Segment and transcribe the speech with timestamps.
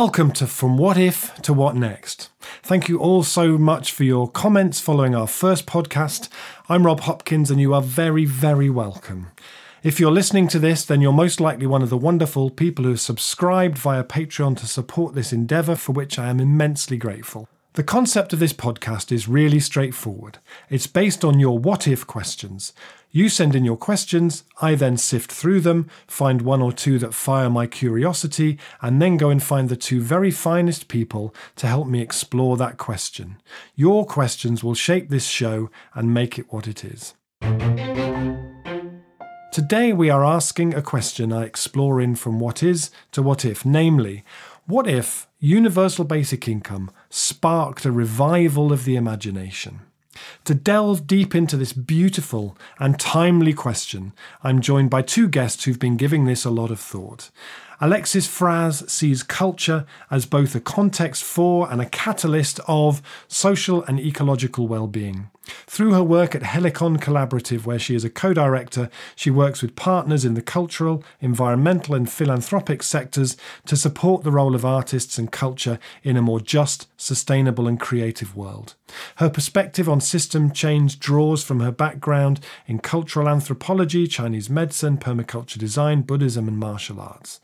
[0.00, 2.28] Welcome to From What If to What Next.
[2.62, 6.28] Thank you all so much for your comments following our first podcast.
[6.68, 9.28] I'm Rob Hopkins, and you are very, very welcome.
[9.82, 12.90] If you're listening to this, then you're most likely one of the wonderful people who
[12.90, 17.48] have subscribed via Patreon to support this endeavour, for which I am immensely grateful.
[17.76, 20.38] The concept of this podcast is really straightforward.
[20.70, 22.72] It's based on your what if questions.
[23.10, 27.12] You send in your questions, I then sift through them, find one or two that
[27.12, 31.86] fire my curiosity, and then go and find the two very finest people to help
[31.86, 33.42] me explore that question.
[33.74, 37.12] Your questions will shape this show and make it what it is.
[39.52, 43.66] Today we are asking a question I explore in from what is to what if,
[43.66, 44.24] namely,
[44.66, 49.80] what if universal basic income sparked a revival of the imagination?
[50.44, 54.12] To delve deep into this beautiful and timely question,
[54.42, 57.30] I'm joined by two guests who've been giving this a lot of thought.
[57.80, 64.00] Alexis Frasz sees culture as both a context for and a catalyst of social and
[64.00, 65.30] ecological well-being.
[65.66, 69.76] Through her work at Helicon Collaborative, where she is a co director, she works with
[69.76, 75.30] partners in the cultural, environmental, and philanthropic sectors to support the role of artists and
[75.30, 78.74] culture in a more just, sustainable, and creative world.
[79.16, 85.58] Her perspective on system change draws from her background in cultural anthropology, Chinese medicine, permaculture
[85.58, 87.40] design, Buddhism, and martial arts.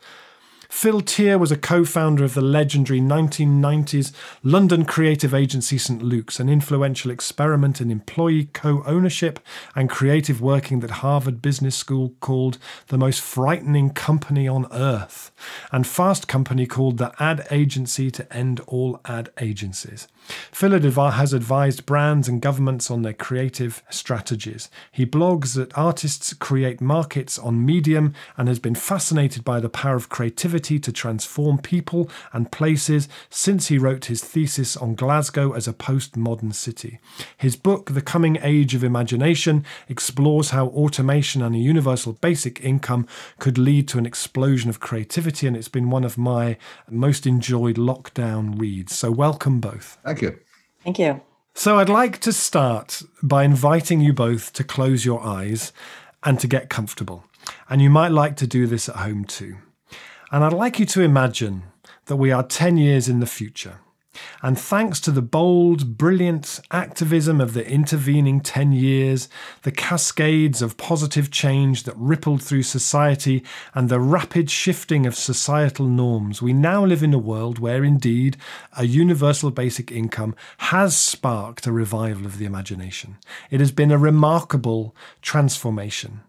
[0.75, 6.01] Phil Teer was a co founder of the legendary 1990s London creative agency St.
[6.01, 9.39] Luke's, an influential experiment in employee co ownership
[9.75, 12.57] and creative working that Harvard Business School called
[12.87, 15.31] the most frightening company on earth,
[15.71, 20.07] and Fast Company called the ad agency to end all ad agencies.
[20.51, 20.79] Phil
[21.11, 24.69] has advised brands and governments on their creative strategies.
[24.91, 29.95] He blogs that artists create markets on Medium and has been fascinated by the power
[29.95, 35.67] of creativity to transform people and places since he wrote his thesis on Glasgow as
[35.67, 36.99] a postmodern city.
[37.37, 43.07] His book, The Coming Age of Imagination, explores how automation and a universal basic income
[43.39, 46.57] could lead to an explosion of creativity, and it's been one of my
[46.89, 48.95] most enjoyed lockdown reads.
[48.95, 49.97] So, welcome both.
[50.13, 50.39] Thank you.
[50.83, 51.21] Thank you.
[51.55, 55.71] So, I'd like to start by inviting you both to close your eyes
[56.23, 57.25] and to get comfortable.
[57.69, 59.57] And you might like to do this at home too.
[60.31, 61.63] And I'd like you to imagine
[62.05, 63.79] that we are 10 years in the future.
[64.41, 69.29] And thanks to the bold, brilliant activism of the intervening 10 years,
[69.63, 73.43] the cascades of positive change that rippled through society,
[73.73, 78.37] and the rapid shifting of societal norms, we now live in a world where indeed
[78.77, 83.17] a universal basic income has sparked a revival of the imagination.
[83.49, 86.21] It has been a remarkable transformation.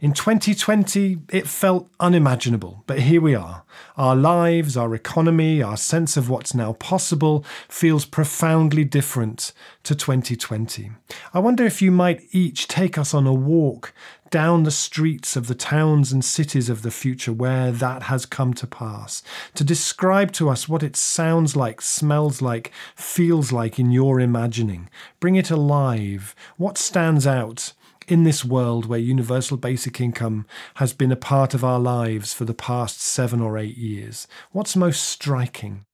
[0.00, 3.64] In 2020, it felt unimaginable, but here we are.
[3.96, 9.52] Our lives, our economy, our sense of what's now possible feels profoundly different
[9.84, 10.90] to 2020.
[11.34, 13.92] I wonder if you might each take us on a walk
[14.30, 18.54] down the streets of the towns and cities of the future where that has come
[18.54, 19.22] to pass,
[19.54, 24.88] to describe to us what it sounds like, smells like, feels like in your imagining.
[25.18, 26.34] Bring it alive.
[26.56, 27.72] What stands out?
[28.10, 30.44] In this world where universal basic income
[30.74, 34.26] has been a part of our lives for the past seven or eight years?
[34.50, 35.84] What's most striking?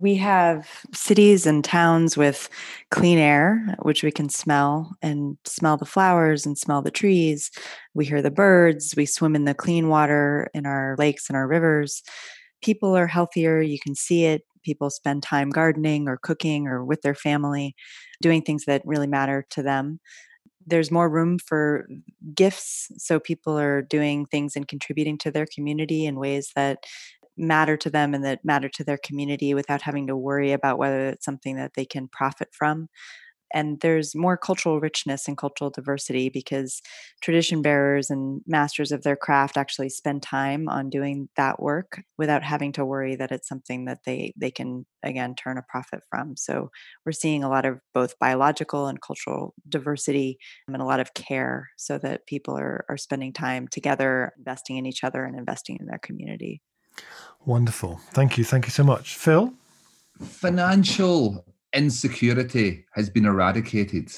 [0.00, 2.48] We have cities and towns with
[2.90, 7.52] clean air, which we can smell and smell the flowers and smell the trees.
[7.94, 8.94] We hear the birds.
[8.96, 12.02] We swim in the clean water in our lakes and our rivers.
[12.62, 13.60] People are healthier.
[13.60, 14.42] You can see it.
[14.64, 17.76] People spend time gardening or cooking or with their family,
[18.20, 20.00] doing things that really matter to them
[20.66, 21.86] there's more room for
[22.34, 26.84] gifts so people are doing things and contributing to their community in ways that
[27.36, 31.08] matter to them and that matter to their community without having to worry about whether
[31.08, 32.88] it's something that they can profit from
[33.54, 36.82] and there's more cultural richness and cultural diversity because
[37.22, 42.42] tradition bearers and masters of their craft actually spend time on doing that work without
[42.42, 46.36] having to worry that it's something that they they can again turn a profit from.
[46.36, 46.70] So
[47.06, 50.36] we're seeing a lot of both biological and cultural diversity
[50.68, 54.76] um, and a lot of care so that people are are spending time together investing
[54.76, 56.60] in each other and investing in their community.
[57.46, 58.00] Wonderful.
[58.10, 58.44] Thank you.
[58.44, 59.14] Thank you so much.
[59.14, 59.54] Phil?
[60.20, 64.12] Financial insecurity has been eradicated.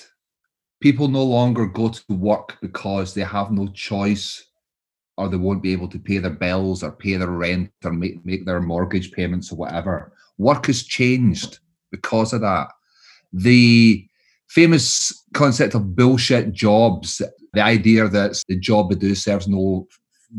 [0.80, 4.44] People no longer go to work because they have no choice
[5.16, 8.24] or they won't be able to pay their bills or pay their rent or make,
[8.26, 10.12] make their mortgage payments or whatever.
[10.36, 11.58] Work has changed
[11.90, 12.68] because of that.
[13.32, 14.06] The
[14.48, 17.22] famous concept of bullshit jobs,
[17.54, 19.86] the idea that the job we do serves no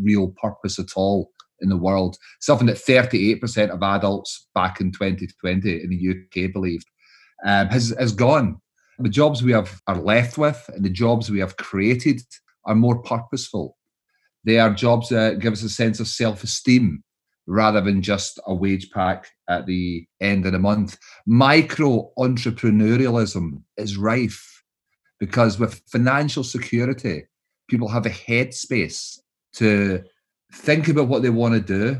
[0.01, 1.31] real purpose at all,
[1.61, 6.85] in the world, something that 38% of adults back in 2020 in the UK believed,
[7.45, 8.60] um, has, has gone.
[9.00, 12.22] The jobs we have are left with and the jobs we have created
[12.66, 13.78] are more purposeful.
[14.44, 17.04] They are jobs that give us a sense of self esteem
[17.48, 20.98] rather than just a wage pack at the end of the month.
[21.25, 24.63] Micro entrepreneurialism is rife
[25.19, 27.24] because with financial security,
[27.69, 29.18] people have a headspace
[29.54, 30.04] to
[30.54, 32.00] think about what they want to do.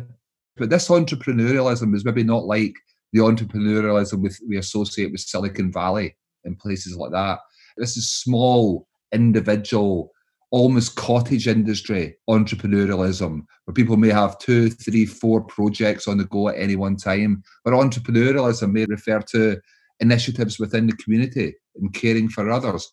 [0.58, 2.76] But this entrepreneurialism is maybe not like
[3.14, 7.40] the entrepreneurialism with, we associate with Silicon Valley and places like that.
[7.78, 10.12] This is small, individual,
[10.52, 16.50] almost cottage industry entrepreneurialism, where people may have two, three, four projects on the go
[16.50, 17.44] at any one time.
[17.64, 19.60] But entrepreneurialism may refer to
[20.00, 22.92] initiatives within the community and caring for others.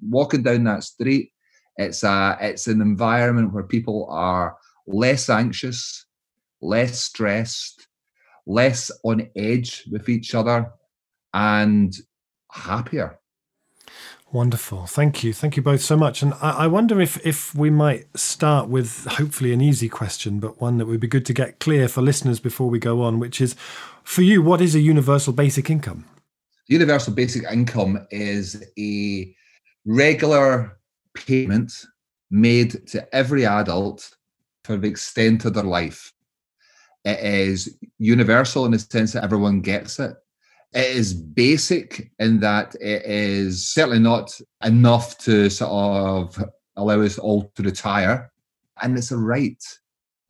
[0.00, 1.30] Walking down that street,
[1.76, 4.56] it's a it's an environment where people are
[4.86, 6.06] less anxious,
[6.60, 7.88] less stressed,
[8.46, 10.72] less on edge with each other,
[11.34, 11.94] and
[12.50, 13.18] happier.
[14.32, 14.86] Wonderful.
[14.86, 15.34] Thank you.
[15.34, 16.22] Thank you both so much.
[16.22, 20.58] And I, I, wonder if, if we might start with hopefully an easy question, but
[20.58, 23.42] one that would be good to get clear for listeners before we go on, which
[23.42, 23.54] is
[24.04, 26.06] for you, what is a universal basic income?
[26.66, 29.34] Universal basic income is a
[29.84, 30.78] regular
[31.14, 31.70] payment
[32.30, 34.16] made to every adult
[34.64, 36.10] for the extent of their life.
[37.04, 40.14] It is universal in the sense that everyone gets it.
[40.72, 46.44] It is basic in that it is certainly not enough to sort of
[46.76, 48.30] allow us all to retire.
[48.80, 49.62] And it's a right.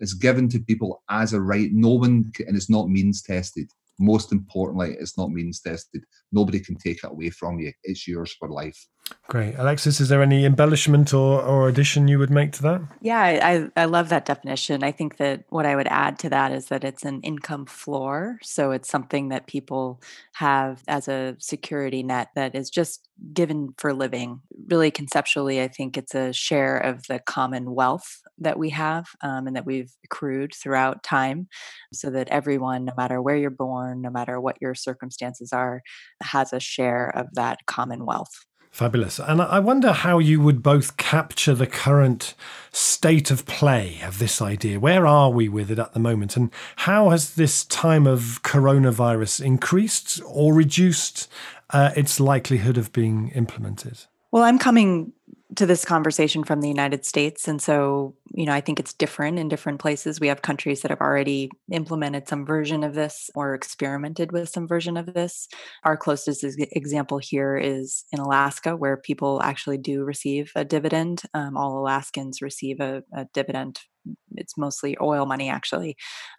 [0.00, 1.70] It's given to people as a right.
[1.72, 3.70] No one, and it's not means tested.
[4.00, 6.02] Most importantly, it's not means tested.
[6.32, 7.72] Nobody can take it away from you.
[7.84, 8.88] It's yours for life.
[9.28, 9.54] Great.
[9.56, 12.82] Alexis, is there any embellishment or, or addition you would make to that?
[13.00, 14.84] Yeah, I, I love that definition.
[14.84, 18.38] I think that what I would add to that is that it's an income floor.
[18.42, 20.02] So it's something that people
[20.34, 24.40] have as a security net that is just given for living.
[24.68, 29.46] Really, conceptually, I think it's a share of the common wealth that we have um,
[29.46, 31.48] and that we've accrued throughout time
[31.92, 35.82] so that everyone, no matter where you're born, no matter what your circumstances are,
[36.22, 38.44] has a share of that common wealth.
[38.72, 39.20] Fabulous.
[39.20, 42.34] And I wonder how you would both capture the current
[42.72, 44.80] state of play of this idea.
[44.80, 46.38] Where are we with it at the moment?
[46.38, 51.28] And how has this time of coronavirus increased or reduced
[51.68, 54.06] uh, its likelihood of being implemented?
[54.30, 55.12] Well, I'm coming
[55.56, 57.46] to this conversation from the United States.
[57.46, 60.20] And so, you know, I think it's different in different places.
[60.20, 64.66] We have countries that have already implemented some version of this or experimented with some
[64.66, 65.48] version of this.
[65.84, 71.22] Our closest example here is in Alaska, where people actually do receive a dividend.
[71.34, 73.80] Um, all Alaskans receive a, a dividend.
[74.32, 75.96] It's mostly oil money, actually.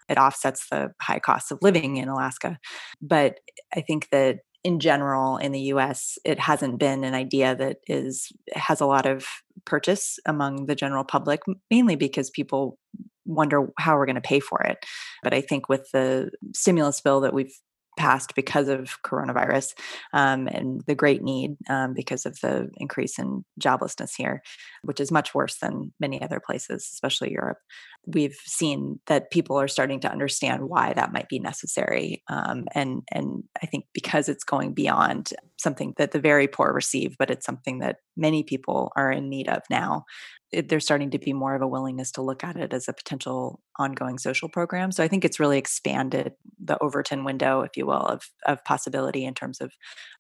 [0.10, 2.58] It offsets the high cost of living in Alaska.
[3.02, 3.40] But
[3.76, 8.32] I think that in general in the US, it hasn't been an idea that is
[8.54, 9.26] has a lot of
[9.66, 12.78] purchase among the general public, mainly because people
[13.26, 14.78] wonder how we're going to pay for it.
[15.22, 17.54] But I think with the stimulus bill that we've
[17.98, 19.74] passed because of coronavirus
[20.14, 24.42] um, and the great need um, because of the increase in joblessness here,
[24.84, 27.58] which is much worse than many other places, especially Europe.
[28.06, 33.04] We've seen that people are starting to understand why that might be necessary, um, and
[33.12, 35.32] and I think because it's going beyond
[35.64, 39.48] something that the very poor receive, but it's something that many people are in need
[39.48, 40.06] of now
[40.54, 42.94] it, there's starting to be more of a willingness to look at it as a
[42.94, 44.92] potential ongoing social program.
[44.92, 49.26] So I think it's really expanded the Overton window, if you will, of of possibility
[49.26, 49.74] in terms of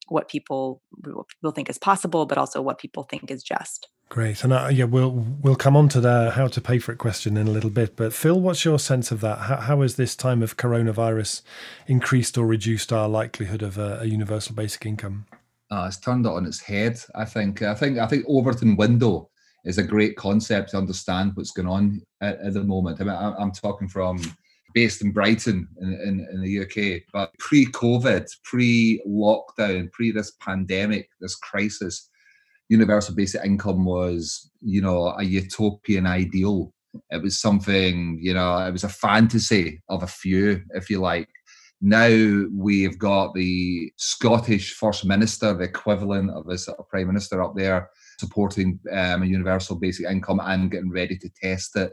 [0.07, 3.87] what people what people think is possible, but also what people think is just.
[4.09, 6.97] Great, and uh, yeah, we'll we'll come on to the how to pay for it
[6.97, 7.95] question in a little bit.
[7.95, 9.39] But Phil, what's your sense of that?
[9.39, 11.41] How, how has this time of coronavirus
[11.87, 15.25] increased or reduced our likelihood of a, a universal basic income?
[15.71, 16.99] Uh, it's turned it on its head.
[17.15, 17.61] I think.
[17.63, 17.97] I think.
[17.97, 19.29] I think Overton window
[19.65, 22.99] is a great concept to understand what's going on at, at the moment.
[23.01, 24.19] I mean, I'm talking from
[24.73, 31.35] based in Brighton in, in, in the UK, but pre-COVID, pre-lockdown, pre this pandemic, this
[31.35, 32.09] crisis,
[32.69, 36.73] universal basic income was, you know, a utopian ideal.
[37.09, 41.29] It was something, you know, it was a fantasy of a few, if you like.
[41.81, 47.43] Now we've got the Scottish First Minister, the equivalent of a sort of Prime Minister
[47.43, 47.89] up there,
[48.19, 51.91] supporting um, a universal basic income and getting ready to test it.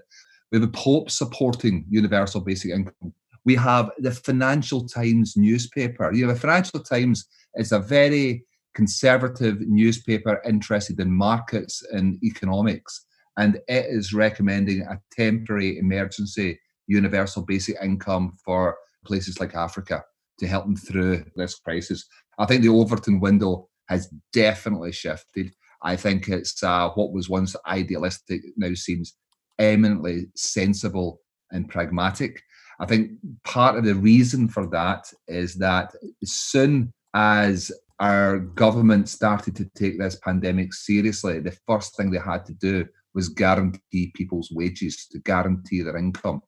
[0.50, 3.12] We have the Pope supporting universal basic income.
[3.44, 6.12] We have the Financial Times newspaper.
[6.12, 13.04] You know, the Financial Times is a very conservative newspaper interested in markets and economics,
[13.36, 20.02] and it is recommending a temporary emergency universal basic income for places like Africa
[20.38, 22.04] to help them through this crisis.
[22.38, 25.52] I think the Overton window has definitely shifted.
[25.82, 29.14] I think it's uh, what was once idealistic now seems
[29.60, 31.20] eminently sensible
[31.52, 32.42] and pragmatic.
[32.80, 33.12] I think
[33.44, 39.66] part of the reason for that is that as soon as our government started to
[39.76, 45.06] take this pandemic seriously, the first thing they had to do was guarantee people's wages,
[45.12, 46.40] to guarantee their income.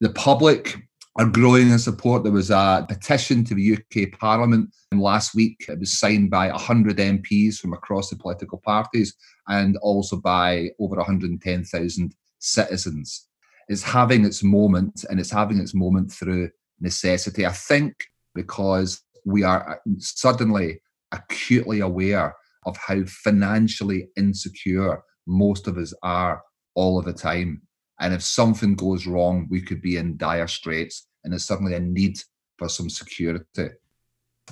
[0.00, 0.76] The public
[1.16, 2.24] are growing in support.
[2.24, 5.66] There was a petition to the UK Parliament last week.
[5.68, 9.14] It was signed by 100 MPs from across the political parties
[9.48, 13.28] and also by over 110,000 citizens.
[13.68, 17.46] It's having its moment and it's having its moment through necessity.
[17.46, 17.94] I think
[18.34, 20.80] because we are uh, suddenly
[21.12, 22.34] acutely aware
[22.66, 26.42] of how financially insecure most of us are
[26.74, 27.62] all of the time.
[28.00, 31.06] And if something goes wrong, we could be in dire straits.
[31.22, 32.18] And there's suddenly a need
[32.58, 33.68] for some security.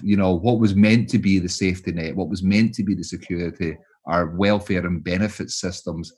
[0.03, 2.95] You know, what was meant to be the safety net, what was meant to be
[2.95, 3.77] the security,
[4.07, 6.13] our welfare and benefit systems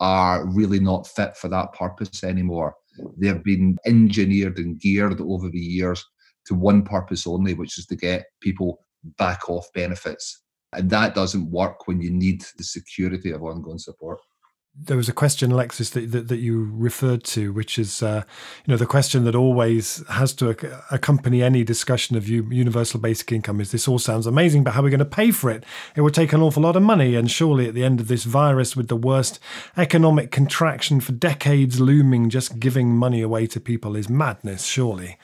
[0.00, 2.74] are really not fit for that purpose anymore.
[3.16, 6.04] They've been engineered and geared over the years
[6.46, 8.78] to one purpose only, which is to get people
[9.18, 10.42] back off benefits.
[10.72, 14.20] And that doesn't work when you need the security of ongoing support
[14.78, 18.22] there was a question, Alexis, that, that, that you referred to, which is, uh,
[18.64, 20.50] you know, the question that always has to
[20.90, 24.84] accompany any discussion of universal basic income is this all sounds amazing, but how are
[24.84, 25.64] we going to pay for it?
[25.94, 27.14] It would take an awful lot of money.
[27.14, 29.40] And surely at the end of this virus, with the worst
[29.76, 35.16] economic contraction for decades looming, just giving money away to people is madness, surely.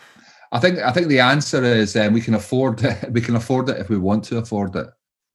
[0.51, 2.99] I think I think the answer is um, we can afford it.
[3.13, 4.87] We can afford it if we want to afford it.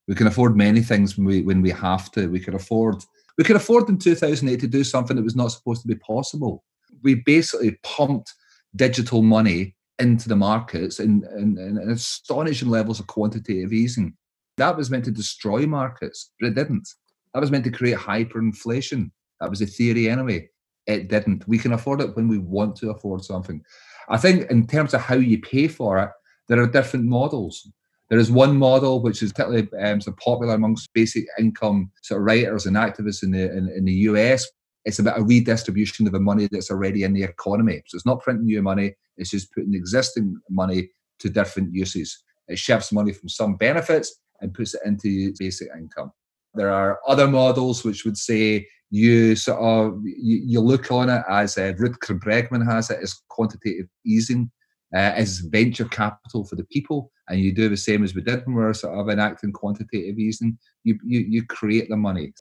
[0.07, 2.27] We can afford many things when we when we have to.
[2.27, 3.03] We can afford
[3.37, 6.63] we could afford in 2008 to do something that was not supposed to be possible.
[7.03, 8.33] We basically pumped
[8.75, 14.15] digital money into the markets in, in, in astonishing levels of quantitative easing.
[14.57, 16.87] That was meant to destroy markets, but it didn't.
[17.33, 19.11] That was meant to create hyperinflation.
[19.39, 20.49] That was the theory anyway.
[20.87, 21.47] It didn't.
[21.47, 23.61] We can afford it when we want to afford something.
[24.09, 26.09] I think, in terms of how you pay for it,
[26.47, 27.69] there are different models.
[28.09, 32.25] There is one model which is particularly um, of popular amongst basic income sort of
[32.25, 34.47] writers and activists in the in, in the US.
[34.85, 37.81] It's about a redistribution of the money that's already in the economy.
[37.87, 42.23] So it's not printing new money; it's just putting existing money to different uses.
[42.47, 46.11] It shifts money from some benefits and puts it into basic income.
[46.53, 51.23] There are other models which would say you sort of you, you look on it
[51.29, 54.49] as uh, Rutger Bregman has it as quantitative easing
[54.95, 58.45] uh, as venture capital for the people, and you do the same as we did
[58.45, 60.57] when we were sort of enacting quantitative easing.
[60.83, 62.33] You, you you create the money.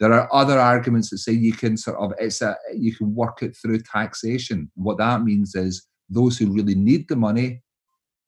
[0.00, 3.42] There are other arguments that say you can sort of it's a you can work
[3.42, 4.70] it through taxation.
[4.74, 7.62] What that means is those who really need the money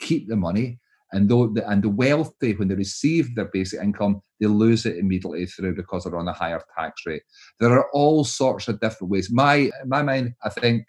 [0.00, 0.80] keep the money,
[1.12, 4.96] and though the, and the wealthy when they receive their basic income they lose it
[4.96, 7.22] immediately through because they're on a higher tax rate.
[7.60, 9.30] There are all sorts of different ways.
[9.30, 10.86] My my mind, I think,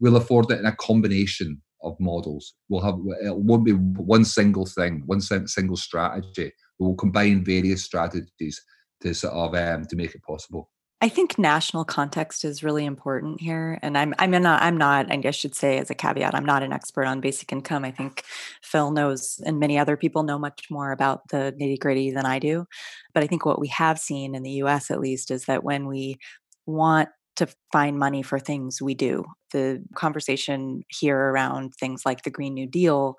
[0.00, 2.54] we'll afford it in a combination of models.
[2.68, 6.52] We'll have it won't be one single thing, one single strategy.
[6.78, 8.62] We will combine various strategies
[9.02, 10.70] to sort of um, to make it possible.
[11.02, 15.30] I think national context is really important here, and I'm I'm not I'm not I
[15.30, 17.84] should say as a caveat I'm not an expert on basic income.
[17.84, 18.22] I think
[18.62, 22.38] Phil knows, and many other people know much more about the nitty gritty than I
[22.38, 22.66] do.
[23.12, 24.90] But I think what we have seen in the U.S.
[24.90, 26.16] at least is that when we
[26.64, 29.24] want to find money for things we do.
[29.52, 33.16] The conversation here around things like the Green New Deal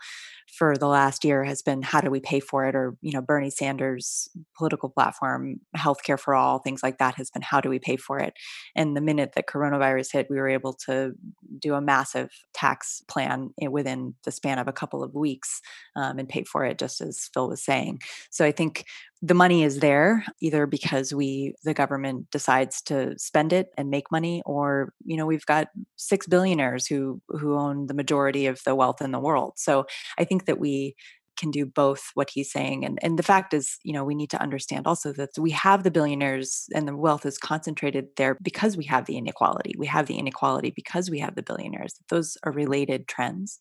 [0.58, 2.76] for the last year has been how do we pay for it?
[2.76, 7.42] Or you know bernie sanders political platform healthcare for all things like that has been
[7.42, 8.34] how do we pay for it?
[8.76, 11.14] And the minute that coronavirus hit we were able to
[11.60, 15.62] do a massive tax plan within the span of a couple of weeks
[15.96, 18.00] um, and pay for it just as phil was saying.
[18.32, 18.86] So i think
[19.22, 24.12] the money is there either because we the government decides to spend it and make
[24.12, 28.76] money or you know we've got six billionaires who who own the majority of the
[28.76, 29.54] wealth in the world.
[29.58, 29.86] So
[30.18, 30.96] i think that we
[31.38, 34.30] can do both what he's saying and and the fact is you know we need
[34.30, 38.76] to understand also that we have the billionaires and the wealth is concentrated there because
[38.76, 39.74] we have the inequality.
[39.78, 41.96] We have the inequality because we have the billionaires.
[42.10, 43.60] Those are related trends.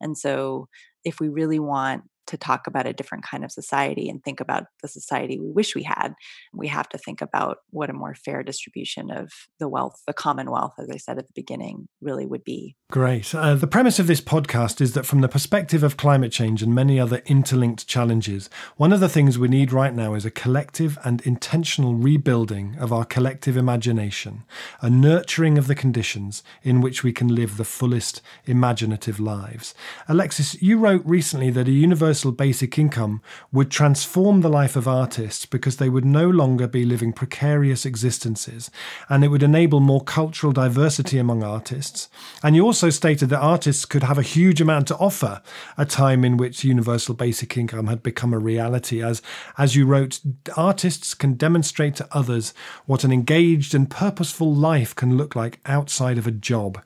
[0.00, 0.68] And so
[1.04, 4.64] if we really want to talk about a different kind of society and think about
[4.82, 6.14] the society we wish we had,
[6.54, 10.74] we have to think about what a more fair distribution of the wealth, the commonwealth,
[10.78, 12.76] as I said at the beginning, really would be.
[12.90, 13.34] Great.
[13.34, 16.74] Uh, the premise of this podcast is that from the perspective of climate change and
[16.74, 20.98] many other interlinked challenges, one of the things we need right now is a collective
[21.04, 24.44] and intentional rebuilding of our collective imagination,
[24.80, 29.74] a nurturing of the conditions in which we can live the fullest imaginative lives.
[30.08, 31.72] Alexis, you wrote recently that a
[32.18, 33.22] universal basic income
[33.52, 38.72] would transform the life of artists because they would no longer be living precarious existences
[39.08, 42.08] and it would enable more cultural diversity among artists.
[42.42, 45.40] And you also stated that artists could have a huge amount to offer,
[45.76, 49.00] a time in which universal basic income had become a reality.
[49.00, 49.22] As,
[49.56, 50.20] as you wrote,
[50.56, 52.52] artists can demonstrate to others
[52.86, 56.82] what an engaged and purposeful life can look like outside of a job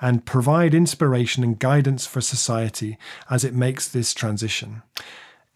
[0.00, 4.75] and provide inspiration and guidance for society as it makes this transition.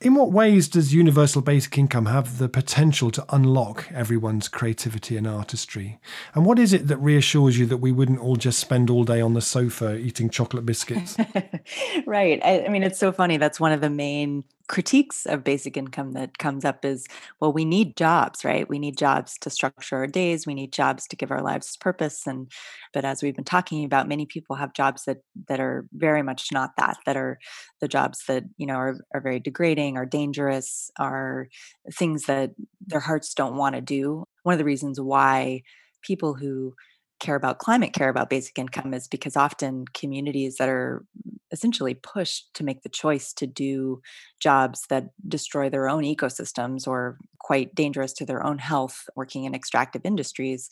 [0.00, 5.26] In what ways does universal basic income have the potential to unlock everyone's creativity and
[5.26, 6.00] artistry?
[6.34, 9.20] And what is it that reassures you that we wouldn't all just spend all day
[9.20, 11.18] on the sofa eating chocolate biscuits?
[12.06, 12.40] right.
[12.42, 13.36] I, I, mean, it's so funny.
[13.36, 17.06] That's one of the main critiques of basic income that comes up is
[17.40, 18.68] well we need jobs right?
[18.68, 22.26] We need jobs to structure our days we need jobs to give our lives purpose
[22.26, 22.50] and
[22.94, 26.48] but as we've been talking about many people have jobs that that are very much
[26.52, 27.38] not that that are
[27.80, 31.48] the jobs that you know are, are very degrading are dangerous are
[31.92, 32.52] things that
[32.86, 34.24] their hearts don't want to do.
[34.44, 35.62] One of the reasons why
[36.02, 36.74] people who
[37.20, 41.04] care about climate care about basic income is because often communities that are
[41.52, 44.00] essentially pushed to make the choice to do
[44.40, 49.54] jobs that destroy their own ecosystems or quite dangerous to their own health working in
[49.54, 50.68] extractive industries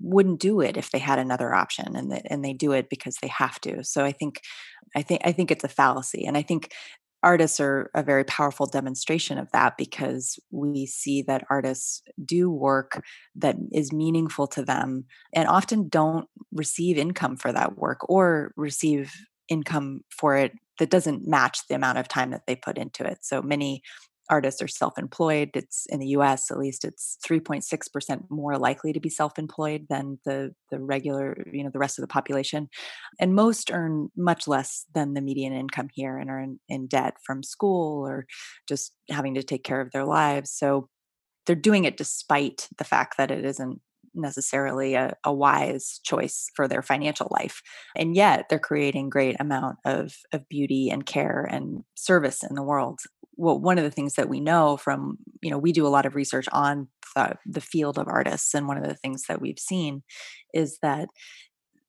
[0.00, 3.28] wouldn't do it if they had another option and and they do it because they
[3.28, 3.82] have to.
[3.84, 4.40] So i think
[4.94, 6.72] i think i think it's a fallacy and i think
[7.22, 13.02] artists are a very powerful demonstration of that because we see that artists do work
[13.34, 19.12] that is meaningful to them and often don't receive income for that work or receive
[19.48, 23.18] income for it that doesn't match the amount of time that they put into it.
[23.22, 23.82] So many
[24.28, 29.08] artists are self-employed it's in the US at least it's 3.6% more likely to be
[29.08, 32.68] self-employed than the the regular you know the rest of the population
[33.20, 37.14] and most earn much less than the median income here and are in, in debt
[37.24, 38.26] from school or
[38.68, 40.88] just having to take care of their lives so
[41.46, 43.80] they're doing it despite the fact that it isn't
[44.16, 47.62] necessarily a, a, wise choice for their financial life
[47.94, 52.62] and yet they're creating great amount of, of beauty and care and service in the
[52.62, 53.00] world.
[53.36, 56.06] Well one of the things that we know from you know we do a lot
[56.06, 59.58] of research on the, the field of artists and one of the things that we've
[59.58, 60.02] seen
[60.54, 61.08] is that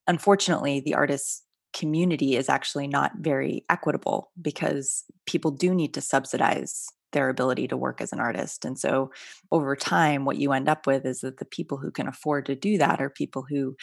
[0.06, 6.86] unfortunately the artists community is actually not very equitable because people do need to subsidize
[7.12, 8.64] their ability to work as an artist.
[8.64, 9.10] And so
[9.50, 12.54] over time, what you end up with is that the people who can afford to
[12.54, 13.76] do that are people who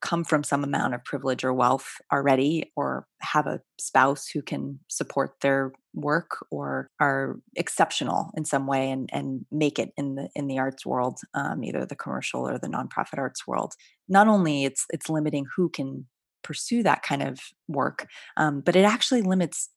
[0.00, 4.78] come from some amount of privilege or wealth already or have a spouse who can
[4.88, 10.28] support their work or are exceptional in some way and, and make it in the
[10.34, 13.72] in the arts world um, either the commercial or the nonprofit arts world
[14.08, 16.06] not only it's it's limiting who can
[16.42, 19.70] pursue that kind of work um, but it actually limits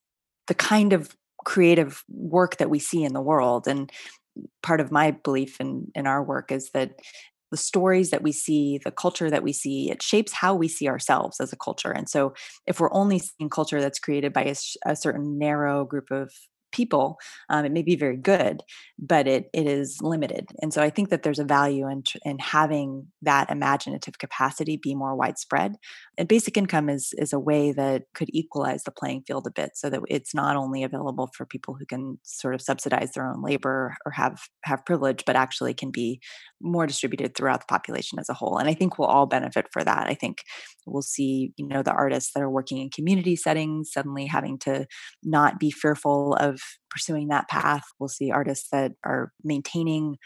[0.48, 3.92] the kind of creative work that we see in the world and
[4.64, 6.92] part of my belief in in our work is that
[7.52, 10.88] the stories that we see the culture that we see it shapes how we see
[10.88, 11.92] ourselves as a culture.
[11.92, 12.34] And so
[12.68, 16.32] if we're only seeing culture that's created by a, a certain narrow group of
[16.72, 17.18] people
[17.50, 18.62] um, it may be very good
[18.98, 22.38] but it it is limited and so i think that there's a value in in
[22.40, 25.76] having that imaginative capacity be more widespread
[26.18, 29.72] and basic income is is a way that could equalize the playing field a bit
[29.76, 33.42] so that it's not only available for people who can sort of subsidize their own
[33.42, 36.22] labor or have have privilege but actually can be
[36.62, 39.84] more distributed throughout the population as a whole and i think we'll all benefit for
[39.84, 40.08] that.
[40.08, 40.44] I think
[40.86, 44.88] we'll see you know the artists that are working in community settings suddenly having to
[45.24, 47.84] not be fearful of pursuing that path.
[48.00, 50.18] We'll see artists that are maintaining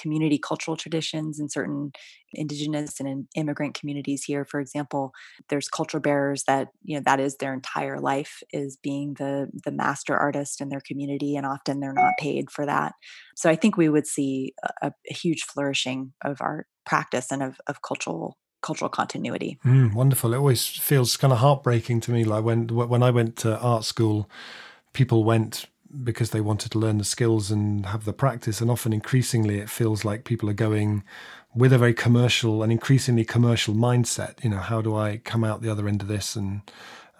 [0.00, 1.92] community cultural traditions in certain
[2.32, 5.12] indigenous and immigrant communities here for example
[5.48, 9.72] there's culture bearers that you know that is their entire life is being the the
[9.72, 12.92] master artist in their community and often they're not paid for that
[13.36, 17.60] so i think we would see a, a huge flourishing of art practice and of,
[17.66, 19.58] of cultural cultural continuity.
[19.64, 20.34] Mm, wonderful.
[20.34, 22.24] It always feels kind of heartbreaking to me.
[22.24, 24.28] Like when when I went to art school,
[24.92, 25.66] people went
[26.04, 28.60] because they wanted to learn the skills and have the practice.
[28.60, 31.02] And often, increasingly, it feels like people are going
[31.54, 34.42] with a very commercial and increasingly commercial mindset.
[34.44, 36.62] You know, how do I come out the other end of this and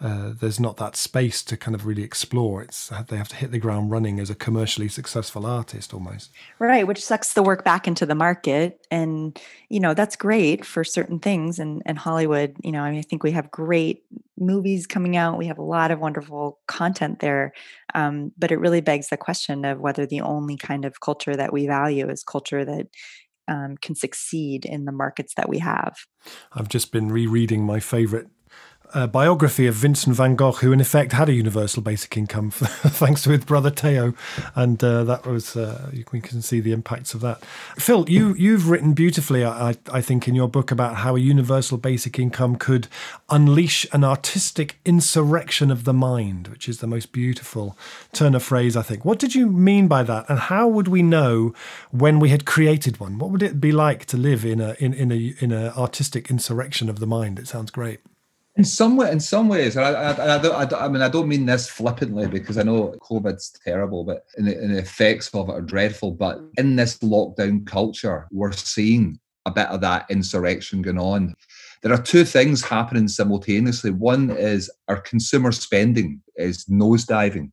[0.00, 2.62] uh, there's not that space to kind of really explore.
[2.62, 6.30] It's they have to hit the ground running as a commercially successful artist almost.
[6.58, 10.84] Right, which sucks the work back into the market, and you know that's great for
[10.84, 11.58] certain things.
[11.58, 14.02] And and Hollywood, you know, I, mean, I think we have great
[14.38, 15.36] movies coming out.
[15.36, 17.52] We have a lot of wonderful content there,
[17.94, 21.52] um, but it really begs the question of whether the only kind of culture that
[21.52, 22.86] we value is culture that
[23.48, 26.06] um, can succeed in the markets that we have.
[26.52, 28.28] I've just been rereading my favorite
[28.94, 33.22] a biography of Vincent van Gogh, who in effect had a universal basic income thanks
[33.22, 34.14] to his brother Theo,
[34.54, 37.44] and uh, that was uh, we can see the impacts of that.
[37.76, 41.78] Phil, you you've written beautifully, I, I think, in your book about how a universal
[41.78, 42.88] basic income could
[43.28, 47.76] unleash an artistic insurrection of the mind, which is the most beautiful
[48.12, 49.04] turn of phrase, I think.
[49.04, 51.54] What did you mean by that, and how would we know
[51.90, 53.18] when we had created one?
[53.18, 56.30] What would it be like to live in a in in a in an artistic
[56.30, 57.38] insurrection of the mind?
[57.38, 58.00] It sounds great.
[58.56, 61.08] In some way, in some ways, and I, I, I, don't, I, I, mean, I
[61.08, 65.48] don't mean this flippantly because I know COVID's terrible, but and the, the effects of
[65.48, 66.12] it are dreadful.
[66.12, 71.34] But in this lockdown culture, we're seeing a bit of that insurrection going on.
[71.82, 73.92] There are two things happening simultaneously.
[73.92, 77.52] One is our consumer spending is nosediving.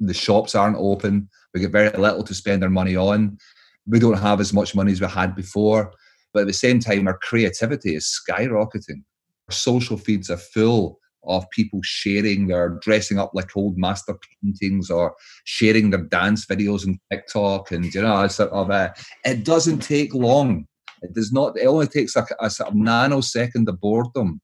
[0.00, 1.28] The shops aren't open.
[1.52, 3.38] We get very little to spend our money on.
[3.86, 5.92] We don't have as much money as we had before.
[6.32, 9.02] But at the same time, our creativity is skyrocketing
[9.50, 15.14] social feeds are full of people sharing their dressing up like old master paintings or
[15.44, 18.90] sharing their dance videos on TikTok and you know sort of uh,
[19.24, 20.66] it doesn't take long.
[21.02, 21.56] It does not.
[21.58, 24.40] It only takes a, a sort of nanosecond of boredom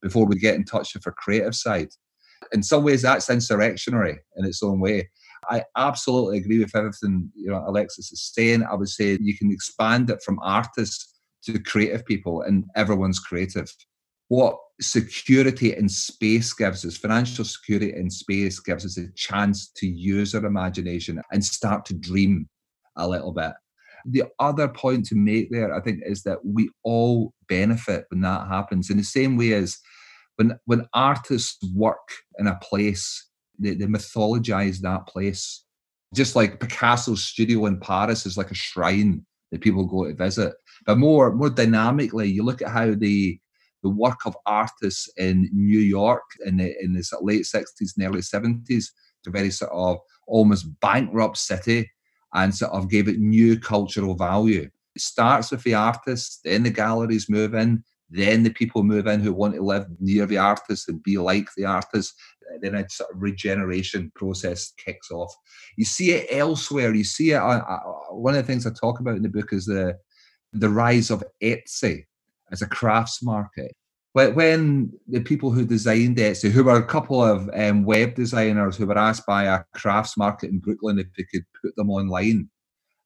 [0.00, 1.88] before we get in touch with our creative side.
[2.52, 5.10] In some ways, that's insurrectionary in its own way.
[5.50, 8.64] I absolutely agree with everything you know Alexis is saying.
[8.64, 13.70] I would say you can expand it from artists to creative people, and everyone's creative
[14.28, 19.86] what security in space gives us, financial security in space gives us a chance to
[19.86, 22.48] use our imagination and start to dream
[22.96, 23.52] a little bit.
[24.04, 28.46] The other point to make there, I think, is that we all benefit when that
[28.48, 28.90] happens.
[28.90, 29.78] In the same way as
[30.36, 35.64] when when artists work in a place, they, they mythologize that place.
[36.14, 40.54] Just like Picasso's studio in Paris is like a shrine that people go to visit.
[40.86, 43.40] But more more dynamically, you look at how they
[43.82, 47.96] the work of artists in New York in the in the sort of late 60s
[47.96, 48.86] and early 70s
[49.24, 51.90] to very sort of almost bankrupt city
[52.34, 54.68] and sort of gave it new cultural value.
[54.94, 59.20] It starts with the artists, then the galleries move in, then the people move in
[59.20, 62.14] who want to live near the artists and be like the artists.
[62.62, 65.34] Then a sort of regeneration process kicks off.
[65.76, 66.94] You see it elsewhere.
[66.94, 67.36] You see it.
[67.36, 69.98] Uh, uh, one of the things I talk about in the book is the
[70.54, 72.04] the rise of Etsy
[72.52, 73.74] as a crafts market.
[74.14, 78.86] When the people who designed Etsy, who were a couple of um, web designers who
[78.86, 82.48] were asked by a crafts market in Brooklyn if they could put them online,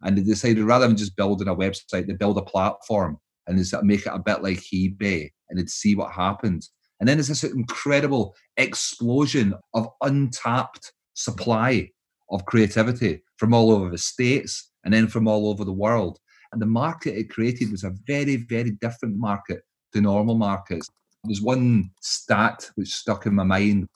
[0.02, 3.62] and they decided rather than just building a website, they build a platform and they
[3.62, 6.66] sort of make it a bit like eBay and they'd see what happened.
[6.98, 11.90] And then there's this incredible explosion of untapped supply
[12.30, 16.18] of creativity from all over the states and then from all over the world.
[16.52, 19.62] And the market it created was a very, very different market
[19.92, 20.88] to normal markets.
[21.24, 23.88] There's one stat which stuck in my mind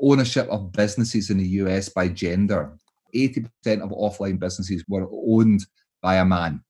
[0.00, 2.76] ownership of businesses in the US by gender.
[3.14, 3.46] 80%
[3.82, 5.66] of offline businesses were owned
[6.00, 6.62] by a man.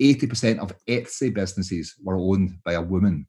[0.00, 3.26] 80% of Etsy businesses were owned by a woman.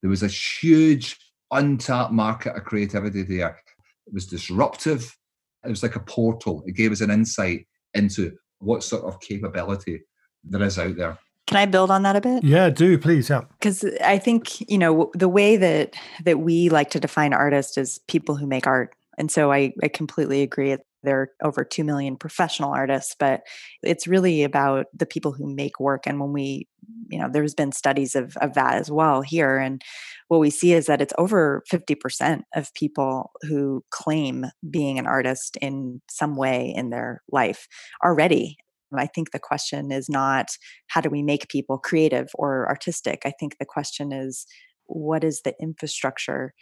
[0.00, 1.16] There was a huge
[1.52, 3.60] untapped market of creativity there.
[4.06, 5.16] It was disruptive.
[5.64, 6.64] It was like a portal.
[6.66, 10.00] It gave us an insight into what sort of capability
[10.44, 11.18] there is out there.
[11.46, 12.44] Can I build on that a bit?
[12.44, 13.28] Yeah, do please.
[13.28, 13.42] Yeah.
[13.58, 17.98] Because I think, you know, the way that that we like to define artists is
[18.08, 18.94] people who make art.
[19.18, 20.76] And so I, I completely agree.
[21.02, 23.42] There are over 2 million professional artists, but
[23.82, 26.06] it's really about the people who make work.
[26.06, 26.68] And when we,
[27.10, 29.58] you know, there's been studies of, of that as well here.
[29.58, 29.82] And
[30.28, 35.58] what we see is that it's over 50% of people who claim being an artist
[35.60, 37.66] in some way in their life
[38.02, 38.56] already
[39.00, 40.50] I think the question is not
[40.88, 43.22] how do we make people creative or artistic.
[43.24, 44.46] I think the question is
[44.86, 46.52] what is the infrastructure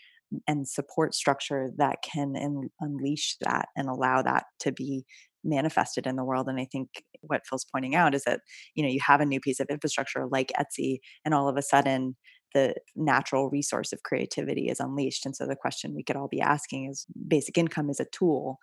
[0.47, 5.05] and support structure that can unleash that and allow that to be
[5.43, 6.89] manifested in the world and i think
[7.23, 8.41] what phil's pointing out is that
[8.75, 11.63] you know you have a new piece of infrastructure like etsy and all of a
[11.63, 12.15] sudden
[12.53, 16.43] the natural resource of creativity is unleashed and so the question we could all be
[16.43, 18.59] asking is basic income is a tool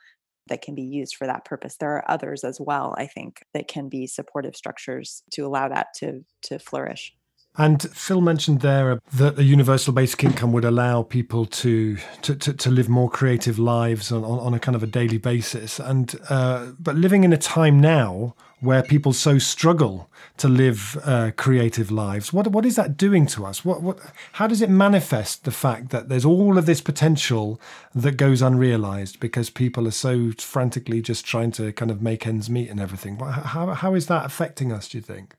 [0.49, 1.77] that can be used for that purpose.
[1.77, 5.88] There are others as well, I think, that can be supportive structures to allow that
[5.97, 7.13] to to flourish.
[7.58, 12.54] And Phil mentioned there that a universal basic income would allow people to to, to,
[12.54, 15.80] to live more creative lives on, on, a kind of a daily basis.
[15.80, 21.32] And uh, but living in a time now where people so struggle to live uh,
[21.36, 23.65] creative lives, what what is that doing to us?
[23.65, 24.00] What what
[24.34, 27.60] how does it manifest the fact that there's all of this potential
[27.96, 32.52] that goes unrealized because people are so frantically just trying to kind of make ends
[32.52, 33.17] meet and everything?
[33.17, 34.89] How how is that affecting us?
[34.89, 35.36] Do you think?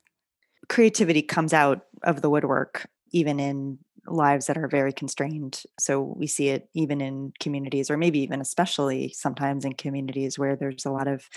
[0.69, 5.63] Creativity comes out of the woodwork even in lives that are very constrained.
[5.79, 10.57] So we see it even in communities, or maybe even especially sometimes in communities where
[10.57, 11.29] there's a lot of,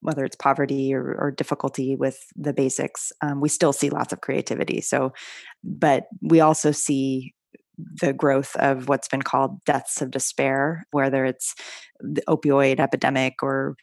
[0.00, 4.20] whether it's poverty or, or difficulty with the basics, um, we still see lots of
[4.20, 4.80] creativity.
[4.80, 5.12] So,
[5.62, 7.34] but we also see
[7.78, 11.54] the growth of what's been called deaths of despair, whether it's
[12.00, 13.76] the opioid epidemic or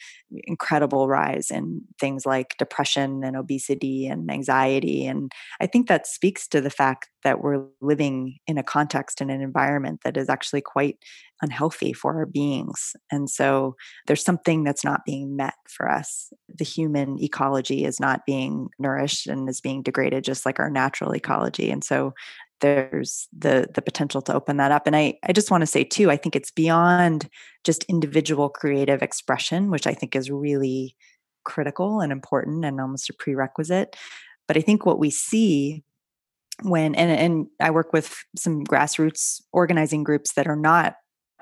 [0.45, 5.05] incredible rise in things like depression and obesity and anxiety.
[5.05, 9.31] And I think that speaks to the fact that we're living in a context and
[9.31, 10.97] an environment that is actually quite
[11.41, 12.95] unhealthy for our beings.
[13.11, 13.75] And so
[14.07, 16.31] there's something that's not being met for us.
[16.47, 21.15] The human ecology is not being nourished and is being degraded just like our natural
[21.15, 21.71] ecology.
[21.71, 22.13] And so
[22.61, 24.87] there's the the potential to open that up.
[24.87, 27.29] And i i just want to say too i think it's beyond
[27.63, 30.95] just individual creative expression which i think is really
[31.43, 33.95] critical and important and almost a prerequisite.
[34.47, 35.83] But i think what we see
[36.63, 40.95] when and and i work with some grassroots organizing groups that are not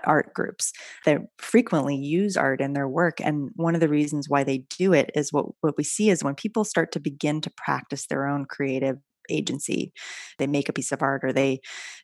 [0.06, 0.72] art groups
[1.06, 3.20] that frequently use art in their work.
[3.22, 6.24] And one of the reasons why they do it is what what we see is
[6.24, 8.98] when people start to begin to practice their own creative
[9.30, 9.92] agency.
[10.38, 11.62] They make a piece of art or they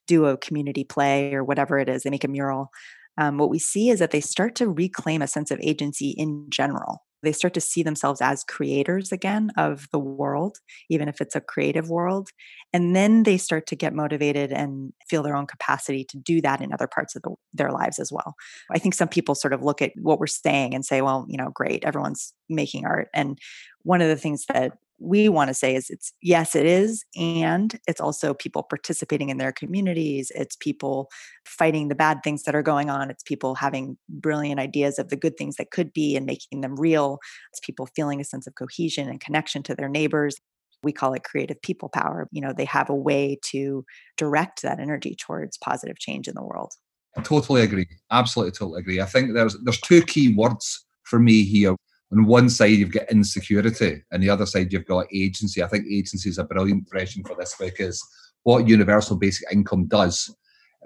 [0.08, 2.70] do a community play or whatever it is, they make a mural.
[3.18, 6.48] Um, what we see is that they start to reclaim a sense of agency in
[6.50, 7.04] general.
[7.24, 10.58] They start to see themselves as creators again of the world,
[10.90, 12.30] even if it's a creative world.
[12.72, 16.62] And then they start to get motivated and feel their own capacity to do that
[16.62, 18.36] in other parts of the, their lives as well.
[18.72, 21.38] I think some people sort of look at what we're saying and say, well, you
[21.38, 23.08] know, great, everyone's making art.
[23.14, 23.40] And
[23.82, 27.80] one of the things that we want to say is it's yes it is and
[27.88, 31.10] it's also people participating in their communities it's people
[31.46, 35.16] fighting the bad things that are going on it's people having brilliant ideas of the
[35.16, 37.20] good things that could be and making them real
[37.52, 40.38] it's people feeling a sense of cohesion and connection to their neighbors.
[40.84, 43.84] We call it creative people power you know they have a way to
[44.18, 46.74] direct that energy towards positive change in the world.
[47.18, 49.02] I totally agree absolutely totally agree.
[49.02, 51.76] I think there's there's two key words for me here
[52.12, 55.64] on one side you've got insecurity and the other side you've got agency.
[55.64, 58.02] I think agency is a brilliant impression for this because
[58.44, 60.34] what universal basic income does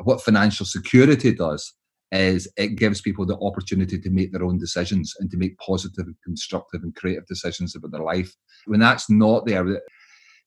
[0.03, 1.73] what financial security does
[2.11, 6.07] is it gives people the opportunity to make their own decisions and to make positive
[6.07, 8.33] and constructive and creative decisions about their life.
[8.65, 9.81] When that's not there the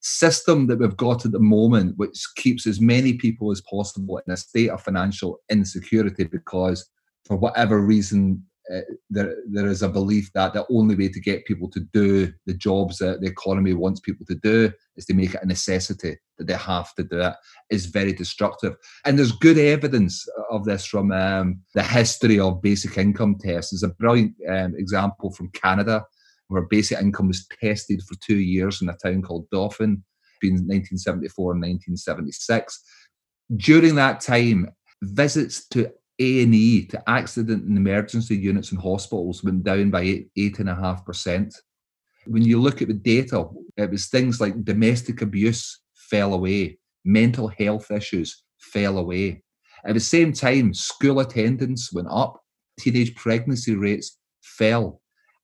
[0.01, 4.33] system that we've got at the moment which keeps as many people as possible in
[4.33, 6.91] a state of financial insecurity because
[7.25, 11.45] for whatever reason uh, there there is a belief that the only way to get
[11.47, 15.35] people to do the jobs that the economy wants people to do is to make
[15.35, 17.35] it a necessity that they have to do it
[17.71, 18.75] is very destructive.
[19.05, 23.73] And there's good evidence of this from um, the history of basic income tests.
[23.73, 26.05] There's a brilliant um, example from Canada
[26.49, 30.05] where basic income was tested for two years in a town called Dauphin
[30.41, 32.83] between 1974 and 1976.
[33.57, 34.69] During that time,
[35.03, 35.91] visits to
[36.23, 41.05] a&E to accident and emergency units in hospitals went down by eight, and a half
[41.05, 41.55] percent.
[42.27, 47.49] When you look at the data, it was things like domestic abuse fell away, mental
[47.49, 49.43] health issues fell away.
[49.85, 52.41] At the same time, school attendance went up,
[52.79, 55.01] teenage pregnancy rates fell,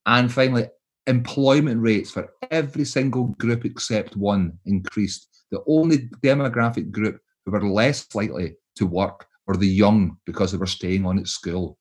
[0.07, 0.69] and finally,
[1.07, 5.27] employment rates for every single group except one increased.
[5.51, 10.59] The only demographic group who were less likely to work or the young because they
[10.59, 11.79] were staying on at school.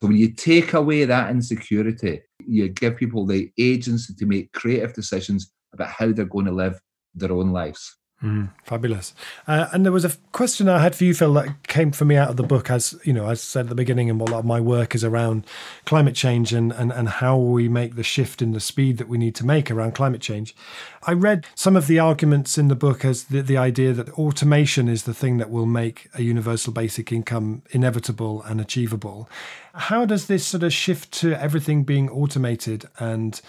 [0.00, 4.94] So when you take away that insecurity, you give people the agency to make creative
[4.94, 6.80] decisions about how they're going to live
[7.14, 7.98] their own lives.
[8.22, 9.14] Mm, fabulous.
[9.48, 12.16] Uh, and there was a question I had for you, Phil, that came for me
[12.16, 12.70] out of the book.
[12.70, 15.02] As you know, I said at the beginning, and a lot of my work is
[15.02, 15.44] around
[15.86, 19.18] climate change and, and, and how we make the shift in the speed that we
[19.18, 20.54] need to make around climate change.
[21.02, 24.88] I read some of the arguments in the book as the, the idea that automation
[24.88, 29.28] is the thing that will make a universal basic income inevitable and achievable.
[29.74, 33.40] How does this sort of shift to everything being automated and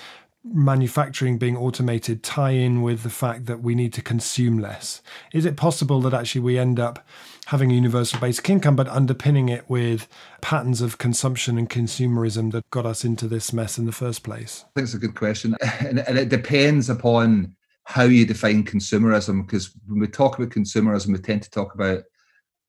[0.43, 5.01] manufacturing being automated tie in with the fact that we need to consume less?
[5.33, 7.05] Is it possible that actually we end up
[7.47, 10.07] having a universal basic income, but underpinning it with
[10.41, 14.65] patterns of consumption and consumerism that got us into this mess in the first place?
[14.67, 15.55] I think it's a good question.
[15.79, 21.11] And, and it depends upon how you define consumerism, because when we talk about consumerism,
[21.11, 22.03] we tend to talk about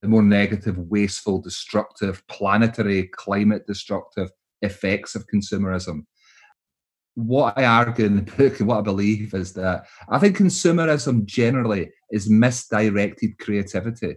[0.02, 4.30] the more negative, wasteful, destructive, planetary, climate destructive
[4.62, 6.04] effects of consumerism.
[7.14, 11.24] What I argue in the book and what I believe is that I think consumerism
[11.26, 14.16] generally is misdirected creativity.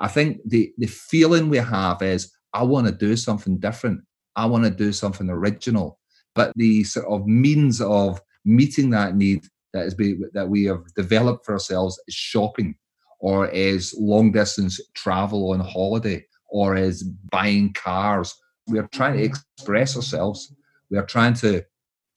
[0.00, 4.00] I think the, the feeling we have is I want to do something different.
[4.34, 6.00] I want to do something original.
[6.34, 10.82] But the sort of means of meeting that need that is be, that we have
[10.96, 12.74] developed for ourselves is shopping,
[13.20, 18.34] or is long distance travel on holiday, or is buying cars.
[18.66, 20.54] We are trying to express ourselves.
[20.90, 21.64] We are trying to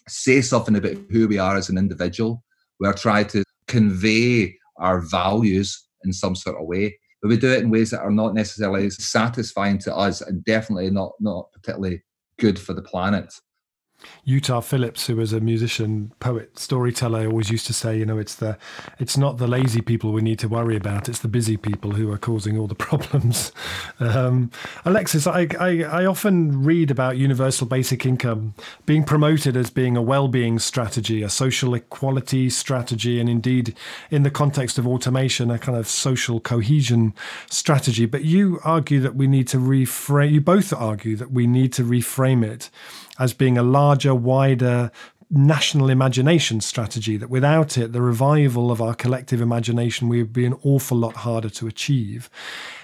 [0.08, 2.44] say something about who we are as an individual.
[2.80, 7.52] We are trying to convey our values in some sort of way but we do
[7.52, 12.04] it in ways that are not necessarily satisfying to us and definitely not not particularly
[12.38, 13.34] good for the planet.
[14.24, 18.36] Utah Phillips, who was a musician, poet, storyteller, always used to say, you know, it's
[18.36, 18.58] the,
[19.00, 22.12] it's not the lazy people we need to worry about; it's the busy people who
[22.12, 23.52] are causing all the problems.
[24.00, 24.52] Um,
[24.84, 28.56] Alexis, I, I, I often read about universal basic income
[28.86, 33.76] being promoted as being a well-being strategy, a social equality strategy, and indeed,
[34.10, 37.14] in the context of automation, a kind of social cohesion
[37.50, 38.06] strategy.
[38.06, 40.32] But you argue that we need to reframe.
[40.32, 42.70] You both argue that we need to reframe it
[43.20, 44.92] as being a larger, wider
[45.32, 50.56] national imagination strategy, that without it, the revival of our collective imagination would be an
[50.64, 52.30] awful lot harder to achieve.